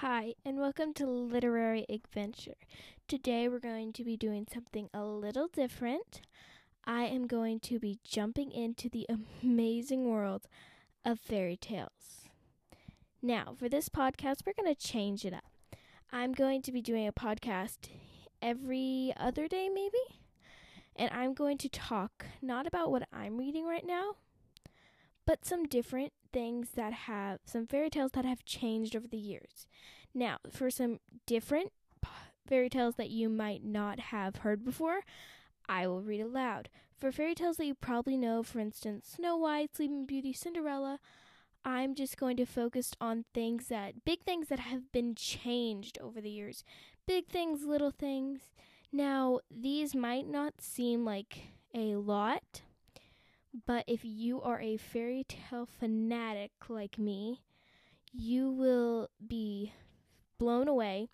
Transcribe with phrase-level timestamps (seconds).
[0.00, 2.54] Hi, and welcome to Literary Adventure.
[3.08, 6.20] Today we're going to be doing something a little different.
[6.84, 9.08] I am going to be jumping into the
[9.42, 10.46] amazing world
[11.04, 12.28] of fairy tales.
[13.20, 15.50] Now, for this podcast, we're going to change it up.
[16.12, 17.88] I'm going to be doing a podcast
[18.40, 20.20] every other day, maybe,
[20.94, 24.12] and I'm going to talk not about what I'm reading right now,
[25.28, 29.66] but some different things that have some fairy tales that have changed over the years.
[30.14, 31.70] Now, for some different
[32.46, 35.00] fairy tales that you might not have heard before,
[35.68, 36.70] I will read aloud.
[36.96, 40.98] For fairy tales that you probably know, for instance, Snow White, Sleeping Beauty, Cinderella,
[41.62, 46.22] I'm just going to focus on things that big things that have been changed over
[46.22, 46.64] the years.
[47.06, 48.40] Big things, little things.
[48.90, 51.36] Now, these might not seem like
[51.74, 52.62] a lot,
[53.66, 57.42] but if you are a fairy tale fanatic like me,
[58.12, 59.72] you will be
[60.38, 61.08] blown away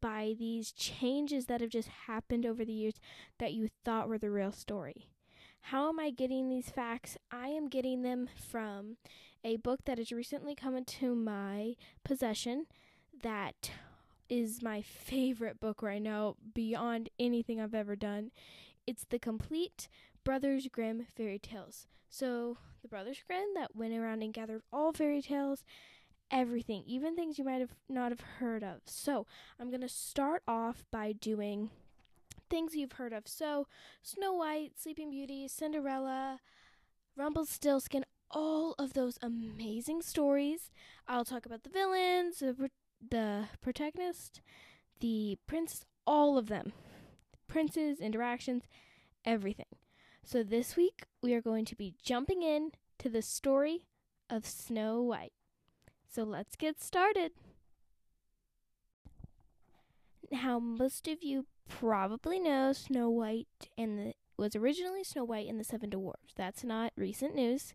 [0.00, 2.94] by these changes that have just happened over the years
[3.38, 5.08] that you thought were the real story.
[5.62, 7.16] How am I getting these facts?
[7.30, 8.98] I am getting them from
[9.42, 12.66] a book that has recently come into my possession
[13.22, 13.70] that
[14.28, 18.30] is my favorite book right now beyond anything I've ever done.
[18.86, 19.88] It's the complete
[20.26, 21.86] Brothers Grimm fairy tales.
[22.10, 25.62] So, the Brothers Grimm that went around and gathered all fairy tales,
[26.32, 28.80] everything, even things you might have not have heard of.
[28.86, 29.24] So,
[29.60, 31.70] I'm going to start off by doing
[32.50, 33.28] things you've heard of.
[33.28, 33.68] So,
[34.02, 36.40] Snow White, Sleeping Beauty, Cinderella,
[37.16, 40.72] Rumpelstiltskin, all of those amazing stories.
[41.06, 42.68] I'll talk about the villains, the,
[43.10, 44.40] the protagonist,
[44.98, 46.72] the prince, all of them.
[47.46, 48.64] Princes, interactions,
[49.24, 49.66] everything.
[50.26, 53.84] So this week we are going to be jumping in to the story
[54.28, 55.32] of Snow White.
[56.12, 57.30] So let's get started.
[60.32, 65.60] Now, most of you probably know Snow White and the was originally Snow White and
[65.60, 66.34] the Seven Dwarfs.
[66.36, 67.72] That's not recent news,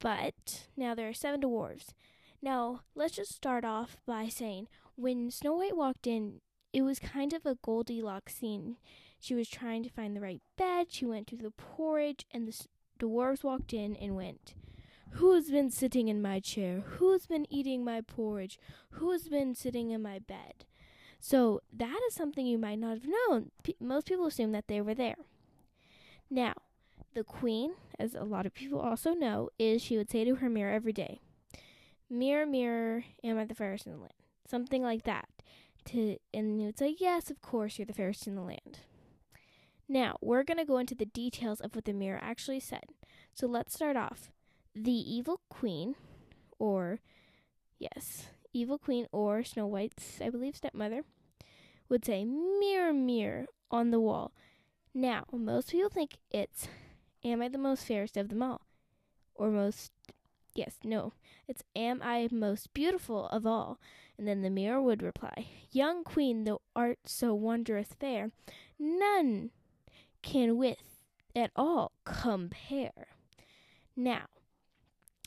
[0.00, 1.94] but now there are seven dwarfs.
[2.42, 6.40] Now, let's just start off by saying when Snow White walked in,
[6.72, 8.78] it was kind of a Goldilocks scene.
[9.22, 10.88] She was trying to find the right bed.
[10.90, 12.66] She went to the porridge, and the
[12.98, 14.54] dwarves walked in and went,
[15.12, 16.80] Who's been sitting in my chair?
[16.98, 18.58] Who's been eating my porridge?
[18.94, 20.64] Who's been sitting in my bed?
[21.20, 23.52] So that is something you might not have known.
[23.62, 25.14] P- most people assume that they were there.
[26.28, 26.54] Now,
[27.14, 30.50] the queen, as a lot of people also know, is she would say to her
[30.50, 31.20] mirror every day,
[32.10, 34.14] Mirror, mirror, am I the fairest in the land?
[34.48, 35.28] Something like that.
[35.86, 38.80] To and you would say, Yes, of course, you're the fairest in the land.
[39.92, 42.84] Now, we're going to go into the details of what the mirror actually said.
[43.34, 44.30] So let's start off.
[44.74, 45.96] The evil queen,
[46.58, 47.00] or,
[47.78, 51.02] yes, evil queen or Snow White's, I believe, stepmother,
[51.90, 54.32] would say, Mirror, mirror on the wall.
[54.94, 56.68] Now, most people think it's,
[57.22, 58.62] Am I the most fairest of them all?
[59.34, 59.92] Or most,
[60.54, 61.12] yes, no,
[61.46, 63.78] it's, Am I most beautiful of all?
[64.16, 68.30] And then the mirror would reply, Young queen, thou art so wondrous fair,
[68.78, 69.50] none
[70.22, 70.82] can with
[71.34, 73.08] at all compare.
[73.96, 74.26] Now,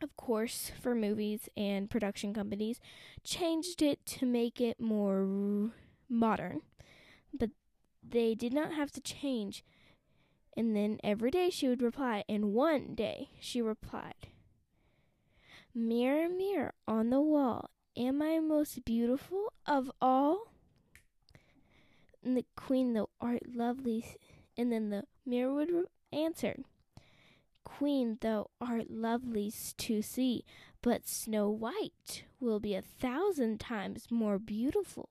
[0.00, 2.80] of course, for movies and production companies,
[3.24, 5.72] changed it to make it more
[6.08, 6.62] modern,
[7.36, 7.50] but
[8.08, 9.64] they did not have to change.
[10.56, 14.28] And then every day she would reply, and one day she replied,
[15.74, 20.52] Mirror, mirror on the wall, am I most beautiful of all?
[22.24, 24.04] And the queen, thou art lovely,
[24.58, 25.70] and then the mirror would
[26.12, 26.56] answer,
[27.64, 30.44] Queen, thou art lovely to see,
[30.82, 35.10] but Snow White will be a thousand times more beautiful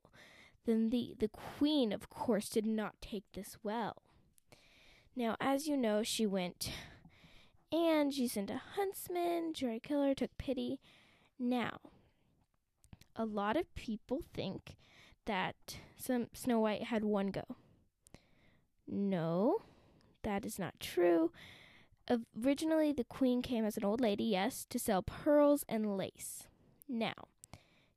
[0.66, 1.16] than thee.
[1.18, 4.04] The queen, of course, did not take this well.
[5.16, 6.72] Now, as you know, she went
[7.72, 9.54] and she sent a huntsman.
[9.54, 10.80] Joy Killer took pity.
[11.40, 11.80] Now,
[13.16, 14.76] a lot of people think
[15.26, 17.44] that some Snow White had one go.
[18.88, 19.62] No,
[20.24, 21.32] that is not true.
[22.42, 26.48] Originally, the queen came as an old lady, yes, to sell pearls and lace.
[26.88, 27.14] Now,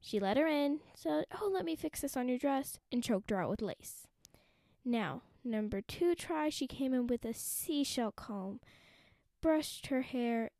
[0.01, 3.31] she let her in, said, Oh, let me fix this on your dress, and choked
[3.31, 4.09] her out with lace.
[4.85, 8.61] Now, number two try, she came in with a seashell comb,
[9.41, 10.51] brushed her hair,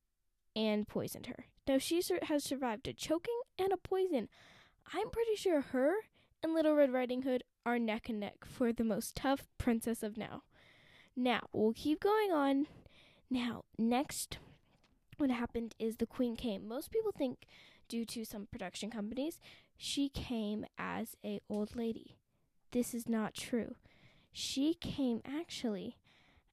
[0.55, 1.47] and poisoned her.
[1.67, 4.29] Now, she sur- has survived a choking and a poison.
[4.93, 5.95] I'm pretty sure her
[6.43, 10.17] and Little Red Riding Hood are neck and neck for the most tough princess of
[10.17, 10.43] now.
[11.17, 12.67] Now, we'll keep going on.
[13.29, 14.39] Now, next,
[15.19, 16.67] what happened is the queen came.
[16.67, 17.47] Most people think
[17.89, 19.39] due to some production companies,
[19.77, 22.17] she came as a old lady.
[22.73, 23.75] This is not true.
[24.33, 25.97] She came actually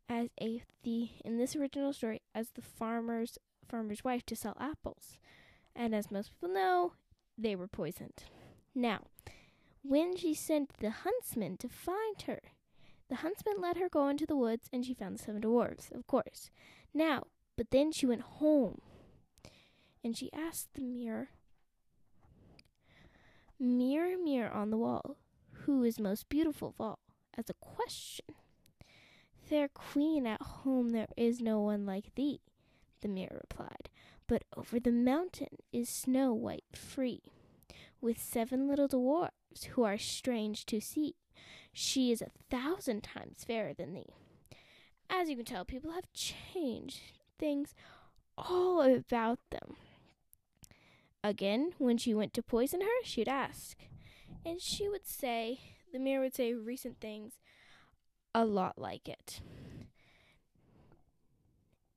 [0.09, 3.37] as a the in this original story as the farmer's
[3.67, 5.19] farmer's wife to sell apples.
[5.75, 6.93] And as most people know,
[7.37, 8.23] they were poisoned.
[8.73, 9.01] Now,
[9.87, 12.41] when she sent the huntsman to find her,
[13.09, 16.05] the huntsman let her go into the woods and she found the seven dwarfs, of
[16.07, 16.49] course.
[16.93, 17.23] Now,
[17.55, 18.81] but then she went home
[20.03, 21.29] and she asked the mirror,
[23.59, 25.17] Mirror, mirror on the wall,
[25.51, 26.99] who is most beautiful of all?
[27.35, 28.25] As a question.
[29.41, 32.41] Fair queen, at home there is no one like thee,
[33.01, 33.89] the mirror replied.
[34.27, 37.21] But over the mountain is Snow White free,
[38.01, 39.33] with seven little dwarfs
[39.65, 41.15] who are strange to see.
[41.73, 44.13] She is a thousand times fairer than thee.
[45.09, 46.99] As you can tell, people have changed
[47.39, 47.75] things
[48.37, 49.75] all about them.
[51.23, 53.77] Again, when she went to poison her, she'd ask.
[54.45, 55.59] And she would say,
[55.91, 57.33] the mirror would say recent things
[58.33, 59.41] a lot like it.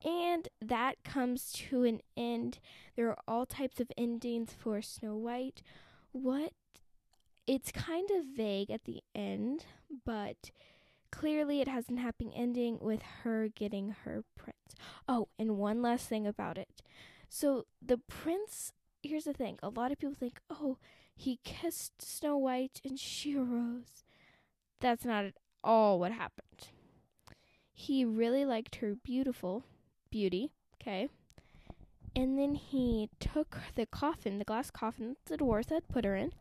[0.03, 2.59] And that comes to an end.
[2.97, 5.63] There are all types of endings for Snow White.
[6.13, 6.53] What?
[7.47, 9.65] It's kind of vague at the end,
[10.05, 10.51] but
[11.11, 14.75] clearly it has an happy ending with her getting her prince.
[15.09, 16.69] Oh, and one last thing about it.
[17.29, 18.73] So the prince,
[19.03, 19.59] here's the thing.
[19.63, 20.79] A lot of people think, oh,
[21.17, 24.05] he kissed Snow White and she arose.
[24.81, 26.69] That's not at all what happened.
[27.73, 29.65] He really liked her beautiful
[30.11, 31.09] beauty, okay?
[32.15, 36.17] And then he took the coffin, the glass coffin that the dwarf had put her
[36.17, 36.33] in,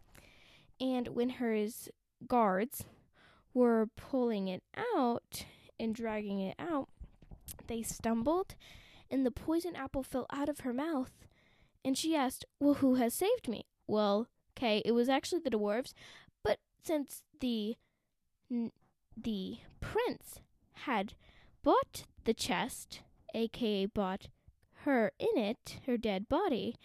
[0.79, 1.89] and when his
[2.27, 2.85] guards
[3.53, 4.63] were pulling it
[4.95, 5.45] out
[5.79, 6.89] and dragging it out,
[7.67, 8.55] they stumbled,
[9.09, 11.11] and the poison apple fell out of her mouth.
[11.83, 13.65] And she asked, Well, who has saved me?
[13.87, 14.27] Well,
[14.57, 15.93] okay, it was actually the dwarves,
[16.43, 17.77] but since the
[19.15, 20.39] the prince
[20.85, 21.13] had
[21.63, 23.01] bought the chest,
[23.33, 24.27] aka bought
[24.83, 26.75] her in it, her dead body,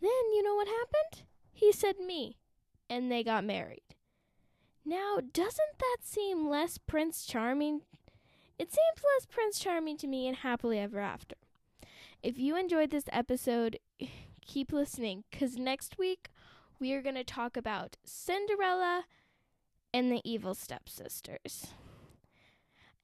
[0.00, 1.26] then you know what happened?
[1.52, 2.36] He said me,
[2.88, 3.82] and they got married.
[4.84, 7.82] Now, doesn't that seem less Prince Charming?
[8.58, 11.36] It seems less Prince Charming to me and happily ever after.
[12.22, 13.78] If you enjoyed this episode,
[14.46, 16.30] keep listening because next week
[16.80, 19.04] we are going to talk about Cinderella
[19.92, 21.68] and the evil stepsisters.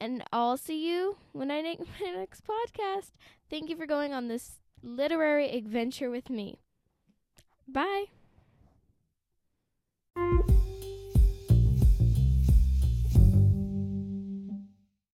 [0.00, 3.12] And I'll see you when I make my next podcast.
[3.48, 6.58] Thank you for going on this literary adventure with me.
[7.66, 8.06] Bye.